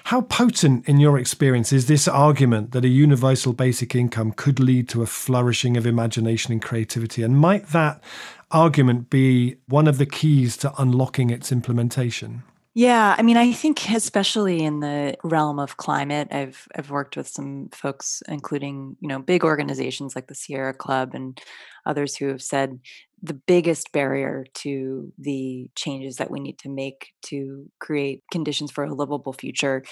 [0.06, 4.90] How potent, in your experience, is this argument that a universal basic income could lead
[4.90, 7.22] to a flourishing of imagination and creativity?
[7.24, 8.04] And might that
[8.50, 12.44] argument be one of the keys to unlocking its implementation?
[12.74, 17.28] Yeah, I mean, I think especially in the realm of climate, I've I've worked with
[17.28, 21.40] some folks, including you know big organizations like the Sierra Club and
[21.86, 22.80] others who have said
[23.22, 28.86] the biggest barrier to the changes that we need to make to create conditions for
[28.86, 29.84] a livable future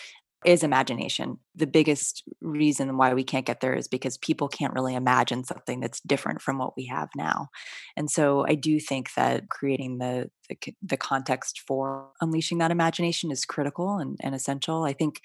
[0.45, 1.37] is imagination.
[1.55, 5.81] The biggest reason why we can't get there is because people can't really imagine something
[5.81, 7.49] that's different from what we have now.
[7.97, 13.31] And so I do think that creating the the, the context for unleashing that imagination
[13.31, 14.83] is critical and, and essential.
[14.83, 15.21] I think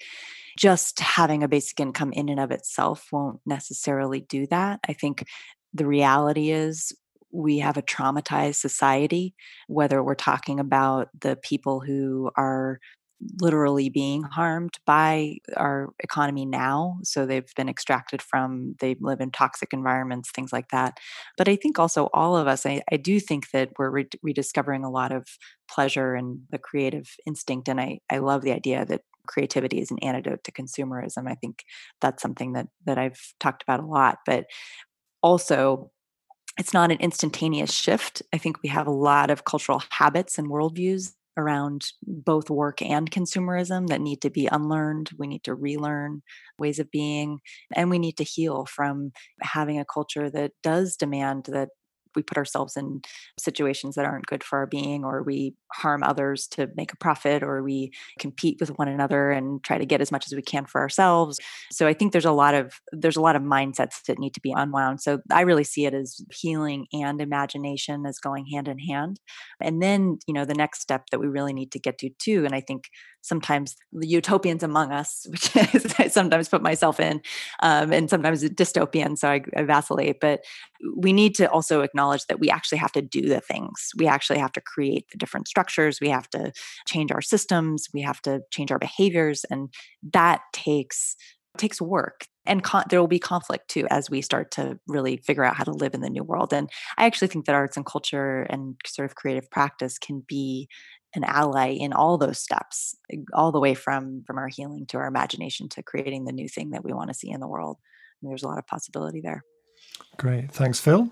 [0.55, 4.79] just having a basic income in and of itself won't necessarily do that.
[4.87, 5.25] I think
[5.73, 6.93] the reality is
[7.31, 9.33] we have a traumatized society,
[9.67, 12.79] whether we're talking about the people who are
[13.41, 16.97] literally being harmed by our economy now.
[17.03, 20.99] So they've been extracted from, they live in toxic environments, things like that.
[21.37, 24.83] But I think also all of us, I, I do think that we're re- rediscovering
[24.83, 25.27] a lot of
[25.69, 27.69] pleasure and the creative instinct.
[27.69, 31.29] And I, I love the idea that creativity is an antidote to consumerism.
[31.29, 31.63] I think
[32.01, 34.19] that's something that that I've talked about a lot.
[34.25, 34.45] But
[35.23, 35.91] also
[36.57, 38.21] it's not an instantaneous shift.
[38.31, 43.11] I think we have a lot of cultural habits and worldviews around both work and
[43.11, 45.09] consumerism that need to be unlearned.
[45.17, 46.21] We need to relearn
[46.59, 47.39] ways of being,
[47.75, 51.69] and we need to heal from having a culture that does demand that
[52.15, 53.01] we put ourselves in
[53.37, 57.43] situations that aren't good for our being or we harm others to make a profit
[57.43, 60.65] or we compete with one another and try to get as much as we can
[60.65, 61.39] for ourselves
[61.71, 64.41] so i think there's a lot of there's a lot of mindsets that need to
[64.41, 68.79] be unwound so i really see it as healing and imagination as going hand in
[68.79, 69.19] hand
[69.61, 72.45] and then you know the next step that we really need to get to too
[72.45, 72.89] and i think
[73.25, 75.51] sometimes the utopians among us, which
[75.99, 77.21] I sometimes put myself in,
[77.61, 80.19] um, and sometimes dystopian, so I, I vacillate.
[80.21, 80.41] But
[80.95, 83.91] we need to also acknowledge that we actually have to do the things.
[83.97, 85.99] We actually have to create the different structures.
[86.01, 86.51] We have to
[86.87, 87.87] change our systems.
[87.93, 89.73] We have to change our behaviors, and
[90.13, 91.15] that takes
[91.57, 92.27] takes work.
[92.45, 95.63] And con- there will be conflict too as we start to really figure out how
[95.63, 96.53] to live in the new world.
[96.53, 100.67] And i actually think that arts and culture and sort of creative practice can be
[101.15, 102.93] an ally in all those steps
[103.33, 106.71] all the way from from our healing to our imagination to creating the new thing
[106.71, 107.77] that we want to see in the world.
[108.21, 109.43] And there's a lot of possibility there.
[110.17, 110.51] Great.
[110.51, 111.11] Thanks phil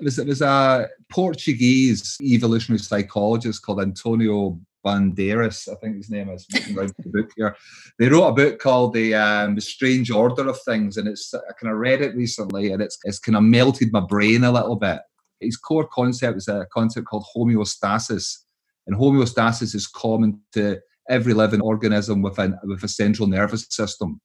[0.00, 6.46] there's, there's a portuguese evolutionary psychologist called antonio Bandeira, I think his name is.
[6.46, 7.54] the book here.
[7.98, 11.52] They wrote a book called the um, the Strange Order of Things, and it's I
[11.60, 14.76] kind of read it recently, and it's it's kind of melted my brain a little
[14.76, 15.00] bit.
[15.40, 18.38] His core concept is a concept called homeostasis,
[18.86, 24.20] and homeostasis is common to every living organism with, an, with a central nervous system.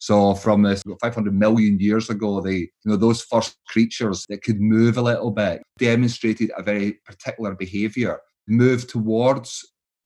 [0.00, 4.58] So from this 500 million years ago, they, you know, those first creatures that could
[4.58, 9.62] move a little bit demonstrated a very particular behavior, moved towards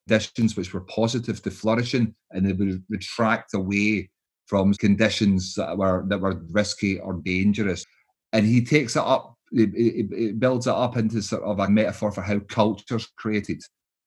[0.09, 4.11] conditions which were positive to flourishing, and they would retract away
[4.47, 7.85] from conditions that were that were risky or dangerous.
[8.33, 12.23] And he takes it up it, builds it up into sort of a metaphor for
[12.23, 13.63] how culture's created.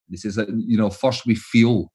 [0.10, 1.94] This is that you know first we feel,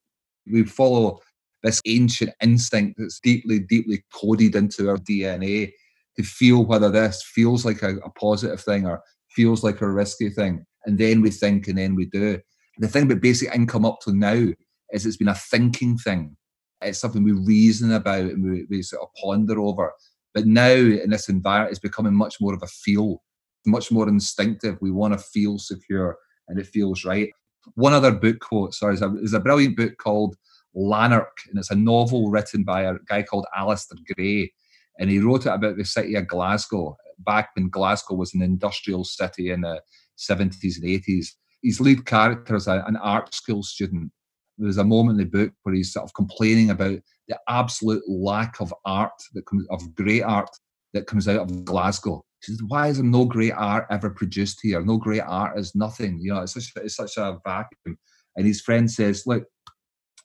[0.51, 1.21] we follow
[1.63, 5.73] this ancient instinct that's deeply, deeply coded into our DNA
[6.17, 9.01] to feel whether this feels like a, a positive thing or
[9.31, 10.65] feels like a risky thing.
[10.85, 12.41] And then we think and then we do.
[12.79, 14.49] The thing about basic income up to now
[14.91, 16.37] is it's been a thinking thing.
[16.81, 19.93] It's something we reason about and we, we sort of ponder over.
[20.35, 23.23] But now in this environment, it's becoming much more of a feel,
[23.67, 24.79] much more instinctive.
[24.81, 26.17] We want to feel secure
[26.49, 27.31] and it feels right.
[27.75, 30.37] One other book quote, sorry, is a, is a brilliant book called
[30.75, 34.53] Lanark, and it's a novel written by a guy called Alasdair Gray.
[34.99, 39.05] And he wrote it about the city of Glasgow back when Glasgow was an industrial
[39.05, 39.81] city in the
[40.19, 41.29] 70s and 80s.
[41.63, 44.11] His lead character is a, an art school student.
[44.59, 46.99] There's a moment in the book where he's sort of complaining about
[47.29, 50.51] the absolute lack of art that comes of great art
[50.93, 52.23] that comes out of Glasgow.
[52.45, 54.83] He says, "Why is there no great art ever produced here?
[54.83, 56.19] No great art is nothing.
[56.21, 57.97] You know, it's such it's such a vacuum."
[58.37, 59.45] And his friend says, "Look,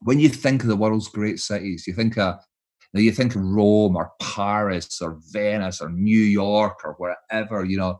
[0.01, 2.39] when you think of the world's great cities, you think of
[2.93, 7.99] you, think of Rome or Paris or Venice or New York or wherever, you know,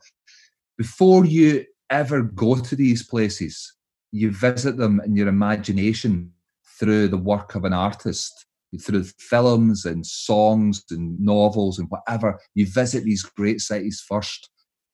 [0.78, 3.74] before you ever go to these places,
[4.12, 6.32] you visit them in your imagination
[6.80, 8.46] through the work of an artist,
[8.82, 12.40] through films and songs and novels and whatever.
[12.56, 14.50] You visit these great cities first.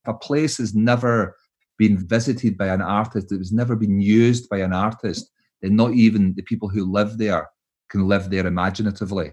[0.05, 1.35] If a place has never
[1.77, 5.29] been visited by an artist, it has never been used by an artist,
[5.63, 7.49] and not even the people who live there
[7.89, 9.31] can live there imaginatively.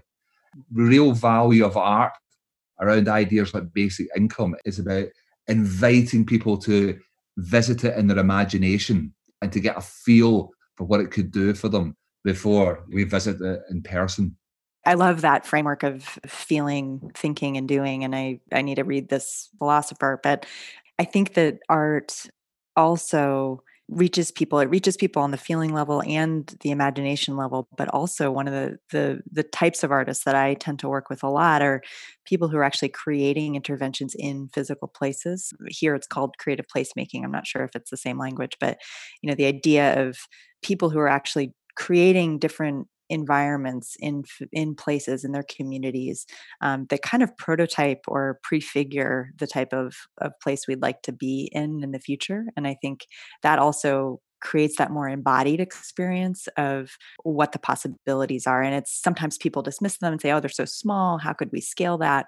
[0.71, 2.13] The real value of art
[2.79, 5.07] around ideas like basic income is about
[5.47, 6.99] inviting people to
[7.37, 11.53] visit it in their imagination and to get a feel for what it could do
[11.53, 14.35] for them before we visit it in person.
[14.85, 18.03] I love that framework of feeling, thinking, and doing.
[18.03, 20.45] And I, I need to read this philosopher, but
[20.97, 22.27] I think that art
[22.75, 27.89] also reaches people it reaches people on the feeling level and the imagination level but
[27.89, 31.23] also one of the the the types of artists that i tend to work with
[31.23, 31.81] a lot are
[32.25, 35.51] people who are actually creating interventions in physical places.
[35.67, 38.77] Here it's called creative placemaking i'm not sure if it's the same language but
[39.21, 40.17] you know the idea of
[40.61, 46.25] people who are actually creating different environments in in places in their communities
[46.61, 51.11] um, that kind of prototype or prefigure the type of, of place we'd like to
[51.11, 53.05] be in in the future and i think
[53.43, 56.89] that also creates that more embodied experience of
[57.23, 60.65] what the possibilities are and it's sometimes people dismiss them and say oh they're so
[60.65, 62.27] small how could we scale that?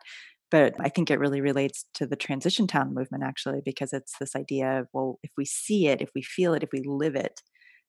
[0.51, 4.35] But i think it really relates to the transition town movement actually because it's this
[4.35, 7.41] idea of well if we see it if we feel it if we live it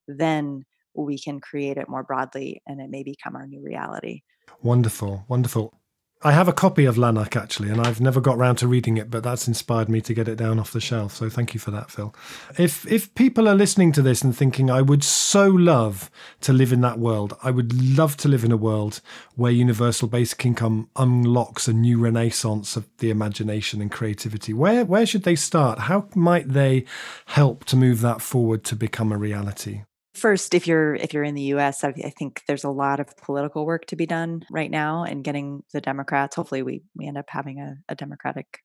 [0.07, 0.63] then
[0.95, 4.21] we can create it more broadly and it may become our new reality.
[4.61, 5.73] Wonderful, wonderful.
[6.25, 9.11] I have a copy of Lanark actually, and I've never got round to reading it,
[9.11, 11.13] but that's inspired me to get it down off the shelf.
[11.13, 12.15] So thank you for that, Phil.
[12.57, 16.09] If if people are listening to this and thinking, I would so love
[16.41, 19.01] to live in that world, I would love to live in a world
[19.35, 24.51] where universal basic income unlocks a new renaissance of the imagination and creativity.
[24.51, 25.79] Where where should they start?
[25.79, 26.85] How might they
[27.27, 29.83] help to move that forward to become a reality?
[30.15, 33.15] First, if you're if you're in the U.S., I, I, think there's a lot of
[33.17, 36.37] political work to be done right now, and getting the Democrats.
[36.37, 38.61] Hopefully, we we end up having a, a Democratic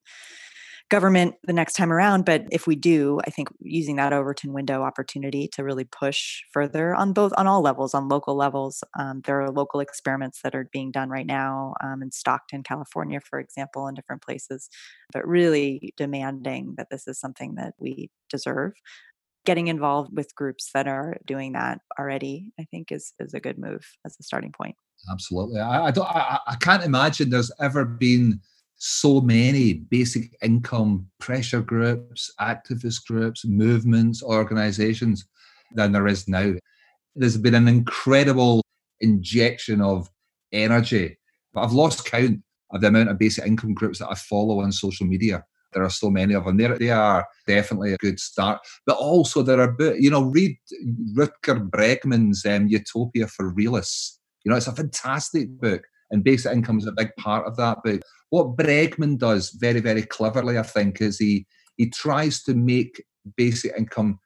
[0.91, 2.25] government the next time around.
[2.25, 6.95] But if we do, I think using that Overton window opportunity to really push further
[6.95, 8.85] on both on all levels, on local levels.
[8.99, 13.21] Um, there are local experiments that are being done right now um, in Stockton, California,
[13.21, 14.69] for example, in different places.
[15.13, 18.73] But really demanding that this is something that we deserve
[19.47, 23.59] getting involved with groups that are doing that already, I think is is a good
[23.59, 24.77] move as a starting point.
[25.11, 25.61] Absolutely.
[25.61, 28.41] I, I don't I, I can't imagine there's ever been
[28.77, 35.27] so many basic income pressure groups, activist groups, movements, organizations
[35.75, 36.55] than there is now.
[37.15, 38.63] There's been an incredible
[39.01, 40.09] injection of
[40.53, 41.19] energy.
[41.53, 42.41] But I've lost count
[42.73, 45.45] of the amount of basic income groups that I follow on social media.
[45.73, 46.57] There are so many of them.
[46.57, 48.61] They're, they are definitely a good start.
[48.87, 50.57] But also there are, you know, read
[51.15, 54.19] Rutger Bregman's um, Utopia for Realists.
[54.45, 57.83] You know, it's a fantastic book and basic income is a big part of that
[57.85, 58.03] book.
[58.31, 61.47] What Bregman does very, very cleverly, I think, is he
[61.77, 63.03] he tries to make
[63.37, 64.19] basic income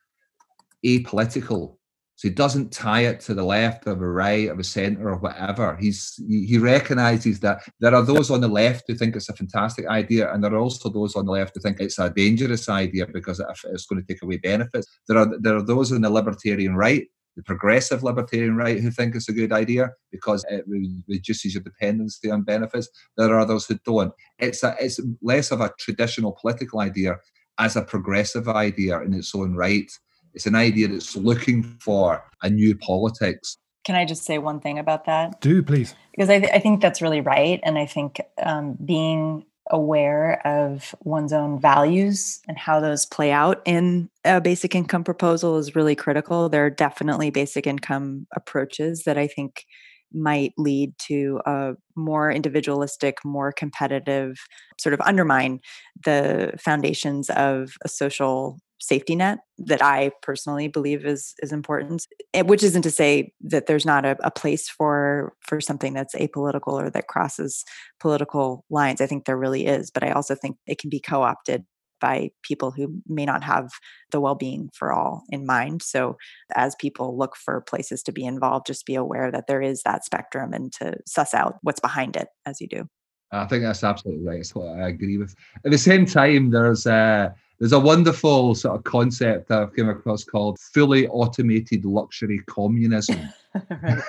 [0.85, 1.77] apolitical
[2.17, 5.17] so he doesn't tie it to the left or the right or the centre or
[5.17, 5.77] whatever.
[5.77, 9.87] He's he recognises that there are those on the left who think it's a fantastic
[9.89, 13.07] idea, and there are also those on the left who think it's a dangerous idea
[13.13, 14.87] because it's going to take away benefits.
[15.09, 17.05] There are there are those on the libertarian right,
[17.37, 20.65] the progressive libertarian right, who think it's a good idea because it
[21.09, 22.89] reduces your dependency on benefits.
[23.17, 24.13] There are others who don't.
[24.39, 27.17] It's a, it's less of a traditional political idea
[27.59, 29.91] as a progressive idea in its own right.
[30.35, 33.57] It's an idea that's looking for a new politics.
[33.85, 35.41] Can I just say one thing about that?
[35.41, 35.95] Do please.
[36.13, 37.61] Because I, th- I think that's really right.
[37.63, 43.63] And I think um, being aware of one's own values and how those play out
[43.65, 46.49] in a basic income proposal is really critical.
[46.49, 49.65] There are definitely basic income approaches that I think
[50.13, 54.37] might lead to a more individualistic, more competitive,
[54.79, 55.61] sort of undermine
[56.05, 62.07] the foundations of a social safety net that I personally believe is is important.
[62.33, 66.15] Eh, which isn't to say that there's not a, a, place for for something that's
[66.15, 67.65] apolitical or that crosses
[68.01, 69.01] political lines.
[69.01, 71.65] I think there really is, but I also think it can be co-opted
[72.01, 73.71] by people who may not have
[74.11, 75.81] the well-being for all in mind.
[75.81, 76.17] So
[76.55, 80.05] as people look for places to be involved, just be aware that there is that
[80.05, 82.87] spectrum and to suss out what's behind it as you do.
[83.31, 84.41] I think that's absolutely right.
[84.41, 85.35] It's what I agree with.
[85.65, 87.31] At the same time, there's uh,
[87.65, 93.19] there's a wonderful sort of concept that I've came across called fully automated luxury communism.
[93.83, 94.03] right.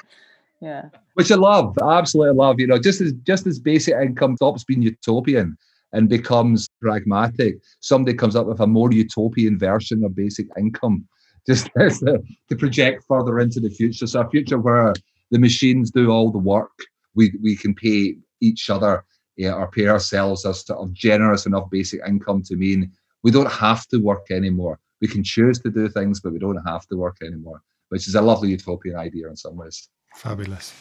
[0.59, 0.89] Yeah.
[1.13, 2.59] Which I love, I absolutely love.
[2.59, 5.57] You know, just as just as basic income stops being utopian
[5.93, 11.07] and becomes pragmatic, somebody comes up with a more utopian version of basic income,
[11.47, 14.05] just to, to project further into the future.
[14.05, 14.91] So a future where
[15.31, 16.77] the machines do all the work,
[17.13, 19.05] we we can pay each other
[19.37, 22.91] yeah, or pay ourselves a sort of generous enough basic income to mean
[23.25, 24.79] we don't have to work anymore.
[25.01, 27.59] We can choose to do things, but we don't have to work anymore,
[27.89, 29.89] which is a lovely utopian idea in some ways.
[30.15, 30.73] Fabulous.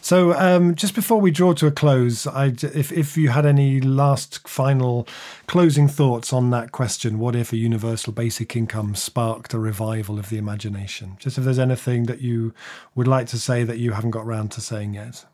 [0.00, 3.80] So, um, just before we draw to a close, I, if if you had any
[3.80, 5.06] last final
[5.46, 10.28] closing thoughts on that question, what if a universal basic income sparked a revival of
[10.28, 11.16] the imagination?
[11.20, 12.52] Just if there's anything that you
[12.96, 15.24] would like to say that you haven't got around to saying yet.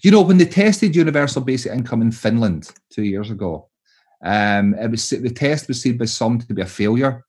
[0.00, 3.68] You know, when they tested universal basic income in Finland two years ago,
[4.24, 7.24] um, it was the test was seen by some to be a failure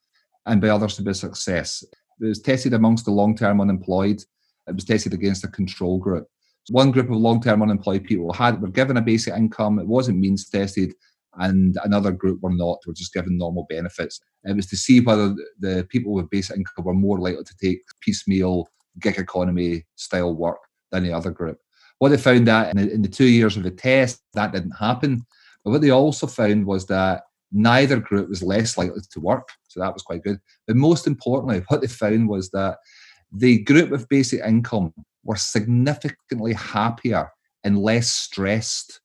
[0.46, 1.84] and by others to be a success.
[2.22, 4.22] It was tested amongst the long-term unemployed.
[4.68, 6.28] It was tested against a control group.
[6.70, 9.78] One group of long-term unemployed people had were given a basic income.
[9.78, 10.94] It wasn't means tested,
[11.36, 12.80] and another group were not.
[12.88, 14.20] Were just given normal benefits.
[14.46, 17.82] It was to see whether the people with basic income were more likely to take
[18.02, 18.68] piecemeal
[19.00, 20.60] gig economy style work
[20.92, 21.60] than the other group.
[22.00, 24.72] What they found that in the, in the two years of the test, that didn't
[24.72, 25.26] happen.
[25.66, 29.50] But what they also found was that neither group was less likely to work.
[29.68, 30.40] So that was quite good.
[30.68, 32.78] But most importantly, what they found was that
[33.34, 34.94] the group with basic income
[35.24, 37.32] were significantly happier
[37.64, 39.02] and less stressed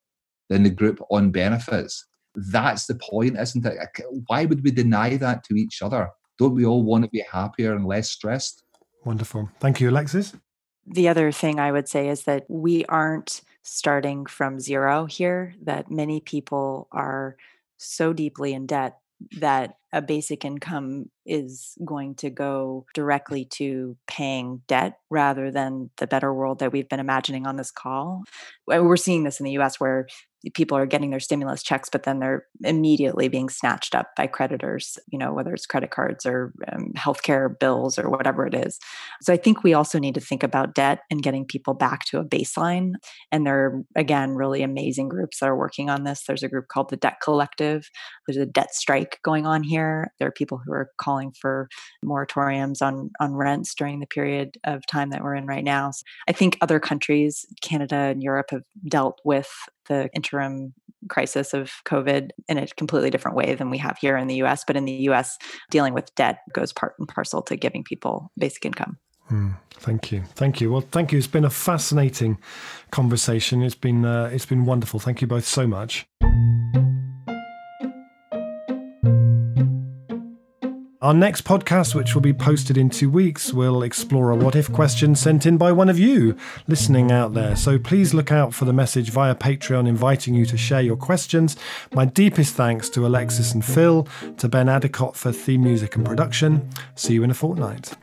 [0.49, 2.05] than the group on benefits.
[2.35, 3.77] That's the point, isn't it?
[4.27, 6.09] Why would we deny that to each other?
[6.37, 8.63] Don't we all want to be happier and less stressed?
[9.03, 9.49] Wonderful.
[9.59, 10.33] Thank you, Alexis.
[10.85, 15.91] The other thing I would say is that we aren't starting from zero here, that
[15.91, 17.35] many people are
[17.77, 18.97] so deeply in debt
[19.39, 26.07] that a basic income is going to go directly to paying debt rather than the
[26.07, 28.23] better world that we've been imagining on this call.
[28.73, 30.07] Uh, we're seeing this in the US where
[30.53, 34.97] people are getting their stimulus checks, but then they're immediately being snatched up by creditors,
[35.11, 38.79] you know, whether it's credit cards or um, healthcare bills or whatever it is.
[39.21, 42.19] So I think we also need to think about debt and getting people back to
[42.19, 42.93] a baseline.
[43.31, 46.23] And there are, again, really amazing groups that are working on this.
[46.25, 47.89] There's a group called the Debt Collective,
[48.27, 50.11] there's a debt strike going on here.
[50.19, 51.69] There are people who are calling for
[52.03, 55.91] moratoriums on, on rents during the period of time that we're in right now.
[55.91, 59.51] So I think other countries, Canada and Europe, have dealt with
[59.91, 60.73] the interim
[61.09, 64.63] crisis of COVID in a completely different way than we have here in the US.
[64.65, 65.37] But in the US,
[65.69, 68.97] dealing with debt goes part and parcel to giving people basic income.
[69.29, 70.71] Mm, thank you, thank you.
[70.71, 71.17] Well, thank you.
[71.17, 72.37] It's been a fascinating
[72.91, 73.61] conversation.
[73.63, 74.99] It's been uh, it's been wonderful.
[74.99, 76.05] Thank you both so much.
[81.01, 84.71] Our next podcast, which will be posted in two weeks, will explore a what if
[84.71, 86.37] question sent in by one of you
[86.67, 87.55] listening out there.
[87.55, 91.57] So please look out for the message via Patreon inviting you to share your questions.
[91.91, 96.69] My deepest thanks to Alexis and Phil, to Ben Adicott for theme music and production.
[96.93, 97.95] See you in a fortnight.